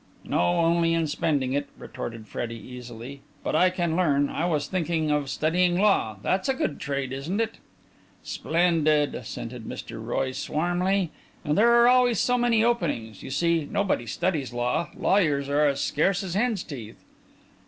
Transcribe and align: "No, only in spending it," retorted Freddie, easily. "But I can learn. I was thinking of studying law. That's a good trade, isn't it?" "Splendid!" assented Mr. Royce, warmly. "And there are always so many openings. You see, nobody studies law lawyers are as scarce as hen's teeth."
"No, 0.23 0.61
only 0.61 0.95
in 0.95 1.05
spending 1.05 1.53
it," 1.53 1.67
retorted 1.77 2.27
Freddie, 2.27 2.57
easily. 2.57 3.21
"But 3.43 3.55
I 3.55 3.69
can 3.69 3.95
learn. 3.95 4.29
I 4.29 4.47
was 4.47 4.65
thinking 4.67 5.11
of 5.11 5.29
studying 5.29 5.77
law. 5.79 6.15
That's 6.23 6.49
a 6.49 6.55
good 6.55 6.79
trade, 6.79 7.13
isn't 7.13 7.39
it?" 7.39 7.59
"Splendid!" 8.23 9.13
assented 9.13 9.65
Mr. 9.65 10.03
Royce, 10.03 10.49
warmly. 10.49 11.11
"And 11.45 11.55
there 11.55 11.69
are 11.69 11.87
always 11.87 12.19
so 12.19 12.35
many 12.35 12.63
openings. 12.63 13.21
You 13.21 13.29
see, 13.29 13.67
nobody 13.69 14.07
studies 14.07 14.51
law 14.51 14.89
lawyers 14.97 15.47
are 15.49 15.67
as 15.67 15.81
scarce 15.81 16.23
as 16.23 16.33
hen's 16.33 16.63
teeth." 16.63 17.03